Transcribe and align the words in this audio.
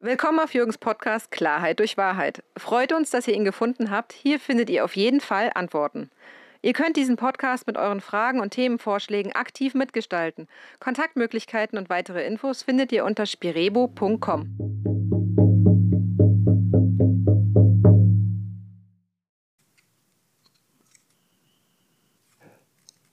Willkommen 0.00 0.38
auf 0.38 0.54
Jürgens 0.54 0.78
Podcast 0.78 1.32
Klarheit 1.32 1.80
durch 1.80 1.96
Wahrheit. 1.96 2.44
Freut 2.56 2.92
uns, 2.92 3.10
dass 3.10 3.26
ihr 3.26 3.34
ihn 3.34 3.44
gefunden 3.44 3.90
habt. 3.90 4.12
Hier 4.12 4.38
findet 4.38 4.70
ihr 4.70 4.84
auf 4.84 4.94
jeden 4.94 5.20
Fall 5.20 5.50
Antworten. 5.56 6.08
Ihr 6.62 6.72
könnt 6.72 6.96
diesen 6.96 7.16
Podcast 7.16 7.66
mit 7.66 7.76
euren 7.76 8.00
Fragen 8.00 8.38
und 8.38 8.50
Themenvorschlägen 8.50 9.32
aktiv 9.32 9.74
mitgestalten. 9.74 10.46
Kontaktmöglichkeiten 10.78 11.76
und 11.76 11.90
weitere 11.90 12.24
Infos 12.24 12.62
findet 12.62 12.92
ihr 12.92 13.04
unter 13.04 13.26
spirebo.com. 13.26 14.46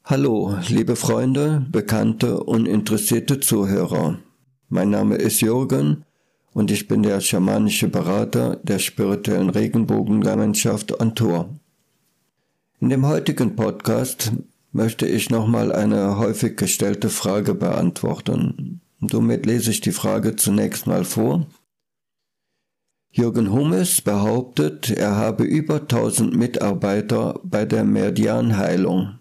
Hallo, 0.04 0.56
liebe 0.68 0.96
Freunde, 0.96 1.66
Bekannte 1.72 2.44
und 2.44 2.68
interessierte 2.68 3.40
Zuhörer. 3.40 4.20
Mein 4.70 4.92
Name 4.92 5.16
ist 5.16 5.42
Jürgen 5.42 6.06
und 6.56 6.72
ich 6.72 6.88
bin 6.88 7.04
der 7.04 7.20
schamanische 7.20 7.90
Berater 7.90 8.56
der 8.64 8.80
spirituellen 8.80 9.50
Regenbogengemeinschaft 9.50 11.02
Antor. 11.02 11.50
In 12.80 12.88
dem 12.90 13.06
heutigen 13.06 13.58
Podcast 13.58 14.32
möchte 14.72 15.06
ich 15.06 15.30
nochmal 15.30 15.74
eine 15.74 16.18
häufig 16.18 16.56
gestellte 16.56 17.10
Frage 17.10 17.56
beantworten. 17.56 18.80
Somit 19.02 19.46
lese 19.46 19.70
ich 19.70 19.82
die 19.82 19.92
Frage 19.92 20.38
zunächst 20.38 20.88
mal 20.88 21.04
vor. 21.04 21.46
Jürgen 23.12 23.52
Hummes 23.52 24.00
behauptet, 24.00 24.90
er 24.92 25.18
habe 25.18 25.44
über 25.44 25.82
1000 25.82 26.38
Mitarbeiter 26.38 27.38
bei 27.44 27.66
der 27.66 27.84
Meridianheilung. 27.84 29.20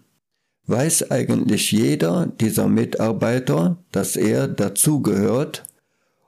Weiß 0.67 1.11
eigentlich 1.11 1.73
jeder 1.73 2.27
dieser 2.27 2.69
Mitarbeiter, 2.69 3.75
dass 3.91 4.15
er 4.15 4.47
dazugehört 4.47 5.65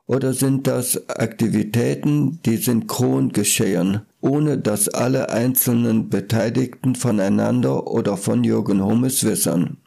oder 0.08 0.34
sind 0.34 0.68
das 0.68 1.10
Aktivitäten, 1.10 2.40
die 2.46 2.58
synchron 2.58 3.34
geschehen, 3.34 4.02
ohne 4.22 4.58
dass 4.58 4.88
alle 4.88 5.30
einzelnen 5.30 6.10
Beteiligten 6.10 6.96
voneinander 6.96 7.88
oder 7.88 8.16
von 8.16 8.44
Jürgen 8.44 8.84
Hummes 8.84 9.26
wissen? 9.26 9.78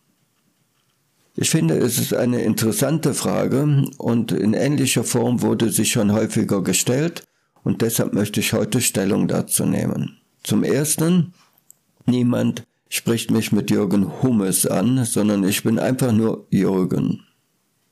Ich 1.36 1.48
finde, 1.48 1.78
es 1.78 1.98
ist 1.98 2.12
eine 2.12 2.42
interessante 2.42 3.14
Frage 3.14 3.86
und 3.96 4.30
in 4.30 4.52
ähnlicher 4.52 5.04
Form 5.04 5.40
wurde 5.40 5.70
sie 5.70 5.86
schon 5.86 6.12
häufiger 6.12 6.62
gestellt 6.62 7.24
und 7.62 7.80
deshalb 7.80 8.12
möchte 8.12 8.40
ich 8.40 8.52
heute 8.52 8.82
Stellung 8.82 9.26
dazu 9.26 9.64
nehmen. 9.64 10.18
Zum 10.42 10.64
Ersten, 10.64 11.32
niemand 12.04 12.64
spricht 12.90 13.30
mich 13.30 13.52
mit 13.52 13.70
Jürgen 13.70 14.22
Hummes 14.22 14.66
an, 14.66 15.04
sondern 15.06 15.44
ich 15.44 15.62
bin 15.62 15.78
einfach 15.78 16.12
nur 16.12 16.46
Jürgen. 16.50 17.22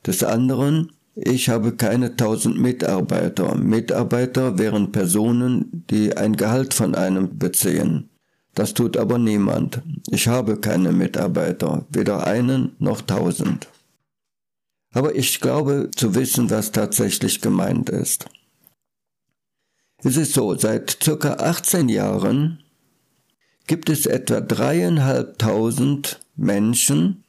Des 0.06 0.22
anderen, 0.24 0.92
ich 1.20 1.48
habe 1.48 1.72
keine 1.72 2.14
tausend 2.14 2.60
Mitarbeiter. 2.60 3.56
Mitarbeiter 3.56 4.56
wären 4.56 4.92
Personen, 4.92 5.84
die 5.90 6.16
ein 6.16 6.36
Gehalt 6.36 6.74
von 6.74 6.94
einem 6.94 7.38
beziehen. 7.38 8.08
Das 8.54 8.72
tut 8.72 8.96
aber 8.96 9.18
niemand. 9.18 9.82
Ich 10.10 10.28
habe 10.28 10.58
keine 10.58 10.92
Mitarbeiter, 10.92 11.86
weder 11.90 12.26
einen 12.26 12.76
noch 12.78 13.00
tausend. 13.00 13.68
Aber 14.92 15.16
ich 15.16 15.40
glaube 15.40 15.90
zu 15.94 16.14
wissen, 16.14 16.50
was 16.50 16.70
tatsächlich 16.72 17.40
gemeint 17.40 17.90
ist. 17.90 18.26
Es 20.04 20.16
ist 20.16 20.34
so, 20.34 20.56
seit 20.56 20.98
circa 21.02 21.34
18 21.34 21.88
Jahren 21.88 22.62
gibt 23.66 23.90
es 23.90 24.06
etwa 24.06 24.40
dreieinhalbtausend 24.40 26.20
Menschen, 26.36 27.24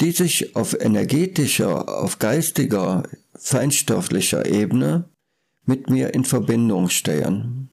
die 0.00 0.10
sich 0.10 0.56
auf 0.56 0.78
energetischer, 0.78 2.02
auf 2.02 2.18
geistiger, 2.18 3.04
feinstofflicher 3.34 4.46
Ebene 4.46 5.08
mit 5.66 5.88
mir 5.88 6.14
in 6.14 6.24
Verbindung 6.24 6.88
stehen. 6.88 7.70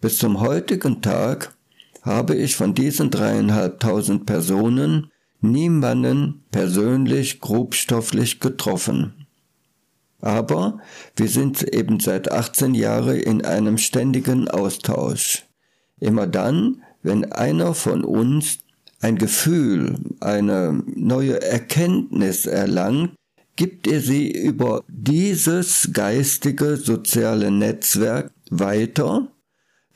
Bis 0.00 0.18
zum 0.18 0.40
heutigen 0.40 1.02
Tag 1.02 1.54
habe 2.02 2.34
ich 2.34 2.56
von 2.56 2.74
diesen 2.74 3.10
dreieinhalbtausend 3.10 4.24
Personen 4.26 5.10
niemanden 5.40 6.44
persönlich 6.50 7.40
grobstofflich 7.40 8.40
getroffen. 8.40 9.26
Aber 10.20 10.80
wir 11.16 11.28
sind 11.28 11.62
eben 11.74 12.00
seit 12.00 12.30
18 12.30 12.74
Jahren 12.74 13.16
in 13.16 13.44
einem 13.44 13.78
ständigen 13.78 14.48
Austausch. 14.48 15.46
Immer 15.98 16.26
dann, 16.26 16.82
wenn 17.02 17.32
einer 17.32 17.74
von 17.74 18.04
uns 18.04 18.58
ein 19.00 19.16
Gefühl, 19.16 19.98
eine 20.20 20.82
neue 20.86 21.42
Erkenntnis 21.42 22.46
erlangt, 22.46 23.12
gibt 23.56 23.86
er 23.86 24.00
sie 24.00 24.30
über 24.30 24.84
dieses 24.88 25.90
geistige 25.92 26.76
soziale 26.76 27.50
Netzwerk 27.50 28.32
weiter, 28.50 29.28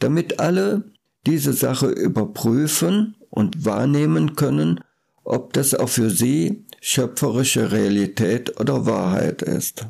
damit 0.00 0.40
alle 0.40 0.84
diese 1.26 1.52
Sache 1.52 1.88
überprüfen 1.88 3.14
und 3.30 3.64
wahrnehmen 3.64 4.36
können, 4.36 4.80
ob 5.22 5.52
das 5.52 5.74
auch 5.74 5.88
für 5.88 6.10
sie 6.10 6.64
schöpferische 6.80 7.72
Realität 7.72 8.60
oder 8.60 8.86
Wahrheit 8.86 9.42
ist. 9.42 9.86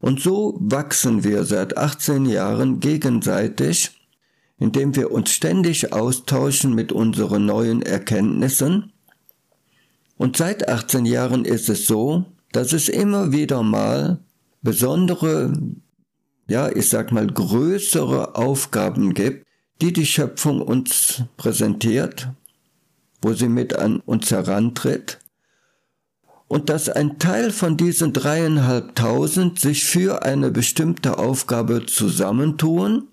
Und 0.00 0.20
so 0.20 0.56
wachsen 0.60 1.24
wir 1.24 1.44
seit 1.44 1.76
18 1.76 2.26
Jahren 2.26 2.78
gegenseitig 2.80 3.97
indem 4.58 4.96
wir 4.96 5.10
uns 5.10 5.30
ständig 5.30 5.92
austauschen 5.92 6.74
mit 6.74 6.92
unseren 6.92 7.46
neuen 7.46 7.82
Erkenntnissen. 7.82 8.92
Und 10.16 10.36
seit 10.36 10.68
18 10.68 11.06
Jahren 11.06 11.44
ist 11.44 11.68
es 11.68 11.86
so, 11.86 12.24
dass 12.52 12.72
es 12.72 12.88
immer 12.88 13.32
wieder 13.32 13.62
mal 13.62 14.18
besondere, 14.62 15.52
ja, 16.48 16.68
ich 16.70 16.88
sag 16.88 17.12
mal 17.12 17.26
größere 17.26 18.34
Aufgaben 18.34 19.14
gibt, 19.14 19.46
die 19.80 19.92
die 19.92 20.06
Schöpfung 20.06 20.60
uns 20.60 21.22
präsentiert, 21.36 22.28
wo 23.22 23.32
sie 23.32 23.48
mit 23.48 23.76
an 23.76 24.00
uns 24.00 24.30
herantritt 24.30 25.18
und 26.48 26.70
dass 26.70 26.88
ein 26.88 27.18
Teil 27.18 27.52
von 27.52 27.76
diesen 27.76 28.12
dreieinhalbtausend 28.12 29.60
sich 29.60 29.84
für 29.84 30.22
eine 30.22 30.50
bestimmte 30.50 31.18
Aufgabe 31.18 31.86
zusammentun 31.86 33.08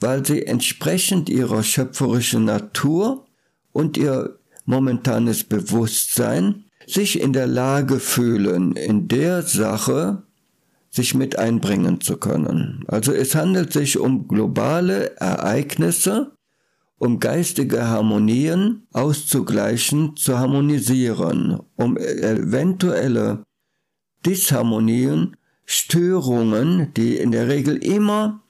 weil 0.00 0.24
sie 0.24 0.46
entsprechend 0.46 1.28
ihrer 1.28 1.62
schöpferischen 1.62 2.44
Natur 2.44 3.26
und 3.72 3.96
ihr 3.96 4.38
momentanes 4.64 5.44
Bewusstsein 5.44 6.64
sich 6.86 7.20
in 7.20 7.32
der 7.32 7.46
Lage 7.46 7.98
fühlen, 7.98 8.72
in 8.76 9.08
der 9.08 9.42
Sache 9.42 10.22
sich 10.90 11.14
mit 11.14 11.38
einbringen 11.38 12.00
zu 12.00 12.18
können. 12.18 12.84
Also 12.86 13.12
es 13.12 13.34
handelt 13.34 13.72
sich 13.72 13.98
um 13.98 14.28
globale 14.28 15.16
Ereignisse, 15.16 16.32
um 16.98 17.18
geistige 17.18 17.88
Harmonien 17.88 18.86
auszugleichen, 18.92 20.16
zu 20.16 20.38
harmonisieren, 20.38 21.58
um 21.76 21.96
eventuelle 21.96 23.42
Disharmonien, 24.24 25.36
Störungen, 25.64 26.92
die 26.94 27.16
in 27.16 27.32
der 27.32 27.48
Regel 27.48 27.76
immer 27.76 28.43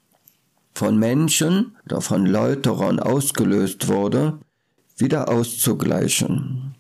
von 0.75 0.99
Menschen 0.99 1.77
oder 1.85 2.01
von 2.01 2.27
Läuterern 2.27 2.99
ausgelöst 2.99 3.87
wurde, 3.89 4.41
wieder 4.97 5.29
auszugleichen. 5.29 6.75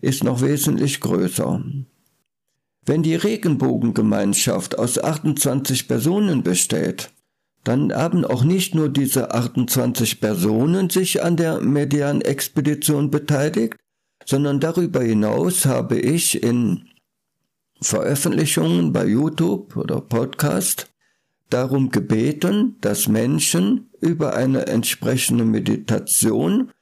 ist 0.00 0.24
noch 0.24 0.40
wesentlich 0.40 1.00
größer. 1.00 1.62
Wenn 2.84 3.02
die 3.02 3.14
Regenbogengemeinschaft 3.14 4.78
aus 4.78 4.98
28 4.98 5.88
Personen 5.88 6.42
besteht, 6.42 7.10
dann 7.64 7.92
haben 7.92 8.24
auch 8.24 8.44
nicht 8.44 8.74
nur 8.74 8.88
diese 8.88 9.34
28 9.34 10.20
Personen 10.20 10.88
sich 10.88 11.22
an 11.22 11.36
der 11.36 11.60
Median-Expedition 11.60 13.10
beteiligt, 13.10 13.76
sondern 14.28 14.60
darüber 14.60 15.00
hinaus 15.02 15.64
habe 15.64 15.98
ich 15.98 16.42
in 16.42 16.82
Veröffentlichungen 17.80 18.92
bei 18.92 19.06
YouTube 19.06 19.74
oder 19.74 20.02
Podcast 20.02 20.92
darum 21.48 21.90
gebeten, 21.90 22.76
dass 22.82 23.08
Menschen 23.08 23.88
über 24.02 24.34
eine 24.34 24.66
entsprechende 24.66 25.46
Meditation, 25.46 26.72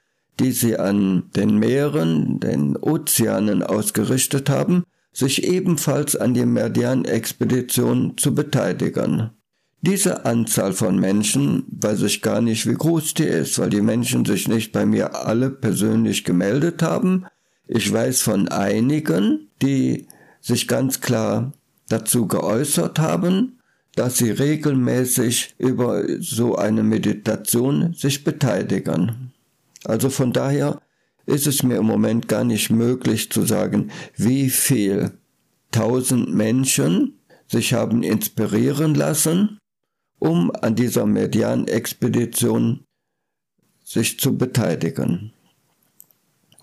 die 0.41 0.51
sie 0.51 0.77
an 0.77 1.31
den 1.37 1.57
Meeren, 1.57 2.41
den 2.41 2.77
Ozeanen 2.77 3.63
ausgerichtet 3.63 4.51
haben, 4.51 4.83
sich 5.13 5.45
ebenfalls 5.45 6.17
an 6.17 6.35
die 6.35 6.45
Meridian-Expedition 6.45 8.17
zu 8.17 8.35
beteiligen. 8.35 9.31
Diese 9.83 10.25
Anzahl 10.25 10.73
von 10.73 10.99
Menschen 10.99 11.63
weiß 11.69 12.03
ich 12.03 12.23
gar 12.23 12.41
nicht, 12.41 12.67
wie 12.67 12.75
groß 12.75 13.15
die 13.15 13.23
ist, 13.23 13.61
weil 13.61 13.71
die 13.71 13.83
Menschen 13.83 14.25
sich 14.25 14.49
nicht 14.49 14.73
bei 14.73 14.85
mir 14.85 15.15
alle 15.15 15.49
persönlich 15.49 16.25
gemeldet 16.25 16.83
haben. 16.83 17.27
Ich 17.69 17.93
weiß 17.93 18.23
von 18.23 18.49
einigen, 18.49 19.49
die 19.63 20.07
sich 20.41 20.69
ganz 20.69 21.01
klar 21.01 21.53
dazu 21.89 22.27
geäußert 22.27 22.99
haben, 22.99 23.59
dass 23.97 24.19
sie 24.19 24.31
regelmäßig 24.31 25.55
über 25.59 26.05
so 26.21 26.57
eine 26.57 26.83
Meditation 26.83 27.95
sich 27.95 28.25
beteiligen. 28.25 29.33
Also 29.85 30.11
von 30.11 30.33
daher 30.33 30.81
ist 31.25 31.47
es 31.47 31.63
mir 31.63 31.79
im 31.79 31.87
Moment 31.87 32.29
gar 32.29 32.45
nicht 32.45 32.71
möglich 32.71 33.31
zu 33.31 33.43
sagen, 33.43 33.91
wie 34.17 34.51
viel 34.51 35.13
tausend 35.73 36.33
Menschen 36.33 37.19
sich 37.49 37.73
haben 37.73 38.03
inspirieren 38.03 38.95
lassen, 38.95 39.59
um 40.19 40.51
an 40.51 40.75
dieser 40.75 41.07
Median-Expedition 41.07 42.85
sich 43.85 44.19
zu 44.19 44.37
beteiligen. 44.37 45.33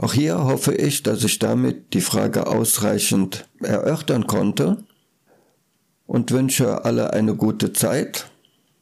Auch 0.03 0.11
hier 0.11 0.44
hoffe 0.44 0.75
ich, 0.75 1.01
dass 1.01 1.23
ich 1.23 1.39
damit 1.39 1.94
die 1.94 2.01
Frage 2.01 2.47
ausreichend 2.47 3.47
erörtern 3.61 4.27
konnte 4.27 4.83
und 6.05 6.29
wünsche 6.31 6.83
alle 6.83 7.13
eine 7.13 7.35
gute 7.35 7.71
Zeit. 7.71 8.29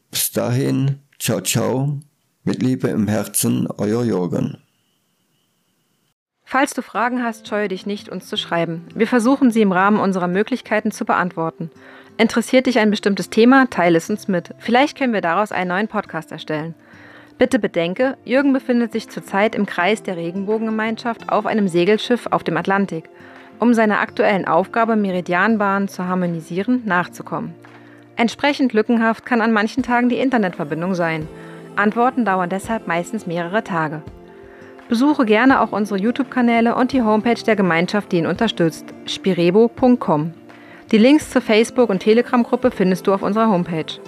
Bis 0.10 0.32
dahin, 0.32 0.98
ciao, 1.20 1.40
ciao, 1.42 2.00
mit 2.44 2.64
Liebe 2.64 2.88
im 2.88 3.08
Herzen, 3.08 3.68
euer 3.78 4.04
Jürgen. 4.04 4.58
Falls 6.44 6.74
du 6.74 6.82
Fragen 6.82 7.22
hast, 7.22 7.48
scheue 7.48 7.68
dich 7.68 7.86
nicht, 7.86 8.10
uns 8.10 8.28
zu 8.28 8.36
schreiben. 8.36 8.88
Wir 8.96 9.06
versuchen 9.06 9.52
sie 9.52 9.62
im 9.62 9.72
Rahmen 9.72 10.00
unserer 10.00 10.28
Möglichkeiten 10.28 10.90
zu 10.90 11.06
beantworten. 11.06 11.70
Interessiert 12.18 12.66
dich 12.66 12.80
ein 12.80 12.90
bestimmtes 12.90 13.30
Thema, 13.30 13.70
teile 13.70 14.00
es 14.00 14.10
uns 14.10 14.28
mit. 14.28 14.56
Vielleicht 14.58 14.98
können 14.98 15.14
wir 15.14 15.22
daraus 15.22 15.52
einen 15.52 15.70
neuen 15.70 15.88
Podcast 15.88 16.32
erstellen. 16.32 16.74
Bitte 17.42 17.58
bedenke, 17.58 18.18
Jürgen 18.24 18.54
befindet 18.54 18.92
sich 18.92 19.10
zurzeit 19.10 19.56
im 19.56 19.66
Kreis 19.66 20.04
der 20.04 20.16
Regenbogengemeinschaft 20.16 21.32
auf 21.32 21.48
einem 21.48 21.68
Segelschiff 21.68 22.28
auf 22.30 22.44
dem 22.44 22.56
Atlantik, 22.56 23.06
um 23.58 23.74
seiner 23.74 24.00
aktuellen 24.00 24.46
Aufgabe, 24.48 24.96
Meridianbahnen 24.96 25.88
zu 25.88 26.06
harmonisieren, 26.06 26.84
nachzukommen. 26.86 27.56
Entsprechend 28.16 28.74
lückenhaft 28.74 29.26
kann 29.26 29.42
an 29.42 29.54
manchen 29.54 29.82
Tagen 29.82 30.08
die 30.08 30.20
Internetverbindung 30.20 30.94
sein. 30.94 31.28
Antworten 31.76 32.26
dauern 32.26 32.52
deshalb 32.52 32.86
meistens 32.86 33.26
mehrere 33.26 33.64
Tage. 33.64 34.04
Besuche 34.88 35.26
gerne 35.26 35.62
auch 35.62 35.72
unsere 35.72 36.00
YouTube-Kanäle 36.00 36.76
und 36.76 36.92
die 36.92 37.02
Homepage 37.02 37.42
der 37.44 37.56
Gemeinschaft, 37.56 38.12
die 38.12 38.20
ihn 38.20 38.28
unterstützt, 38.28 38.86
spirebo.com. 39.08 40.36
Die 40.92 41.00
Links 41.00 41.32
zur 41.32 41.42
Facebook- 41.42 41.90
und 41.90 42.04
Telegram-Gruppe 42.04 42.70
findest 42.70 43.08
du 43.08 43.16
auf 43.16 43.24
unserer 43.24 43.50
Homepage. 43.50 44.00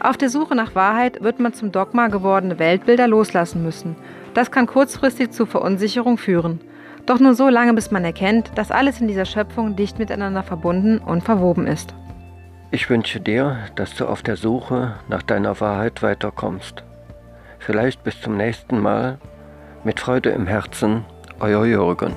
Auf 0.00 0.16
der 0.16 0.30
Suche 0.30 0.54
nach 0.54 0.74
Wahrheit 0.74 1.22
wird 1.22 1.40
man 1.40 1.54
zum 1.54 1.72
Dogma 1.72 2.06
gewordene 2.06 2.58
Weltbilder 2.58 3.08
loslassen 3.08 3.64
müssen. 3.64 3.96
Das 4.34 4.50
kann 4.50 4.66
kurzfristig 4.66 5.32
zu 5.32 5.44
Verunsicherung 5.44 6.18
führen. 6.18 6.60
Doch 7.06 7.18
nur 7.18 7.34
so 7.34 7.48
lange, 7.48 7.74
bis 7.74 7.90
man 7.90 8.04
erkennt, 8.04 8.52
dass 8.54 8.70
alles 8.70 9.00
in 9.00 9.08
dieser 9.08 9.24
Schöpfung 9.24 9.74
dicht 9.74 9.98
miteinander 9.98 10.42
verbunden 10.42 10.98
und 10.98 11.24
verwoben 11.24 11.66
ist. 11.66 11.94
Ich 12.70 12.90
wünsche 12.90 13.18
dir, 13.18 13.56
dass 13.74 13.94
du 13.94 14.06
auf 14.06 14.22
der 14.22 14.36
Suche 14.36 14.94
nach 15.08 15.22
deiner 15.22 15.58
Wahrheit 15.60 16.02
weiterkommst. 16.02 16.84
Vielleicht 17.58 18.04
bis 18.04 18.20
zum 18.20 18.36
nächsten 18.36 18.78
Mal. 18.78 19.18
Mit 19.84 20.00
Freude 20.00 20.30
im 20.30 20.46
Herzen, 20.46 21.04
euer 21.40 21.64
Jürgen. 21.64 22.12